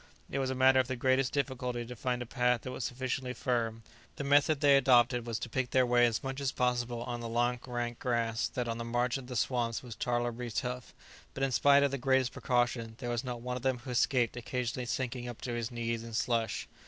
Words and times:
It 0.31 0.39
was 0.39 0.49
a 0.49 0.55
matter 0.55 0.79
of 0.79 0.87
the 0.87 0.95
greatest 0.95 1.31
difficulty 1.31 1.85
to 1.85 1.95
find 1.95 2.23
a 2.23 2.25
path 2.25 2.61
that 2.61 2.71
was 2.71 2.83
sufficiently 2.85 3.33
firm; 3.35 3.83
the 4.15 4.23
method 4.23 4.59
they 4.59 4.75
adopted 4.75 5.27
was 5.27 5.37
to 5.37 5.47
pick 5.47 5.69
their 5.69 5.85
way 5.85 6.07
as 6.07 6.23
much 6.23 6.41
as 6.41 6.51
possible 6.51 7.03
on 7.03 7.19
the 7.19 7.29
long 7.29 7.59
rank 7.67 7.99
grass 7.99 8.47
that 8.47 8.67
on 8.67 8.79
the 8.79 8.83
margin 8.83 9.25
of 9.25 9.27
the 9.27 9.35
swamps 9.35 9.83
was 9.83 9.95
tolerably 9.95 10.49
tough; 10.49 10.95
but 11.35 11.43
in 11.43 11.51
spite 11.51 11.83
of 11.83 11.91
the 11.91 11.99
greatest 11.99 12.31
precaution, 12.33 12.95
there 12.97 13.11
was 13.11 13.23
not 13.23 13.41
one 13.41 13.55
of 13.55 13.61
them 13.61 13.77
who 13.77 13.91
escaped 13.91 14.35
occasionally 14.35 14.87
sinking 14.87 15.27
up 15.27 15.39
to 15.41 15.51
his 15.53 15.69
knees 15.69 16.01
in 16.03 16.13
slush. 16.15 16.67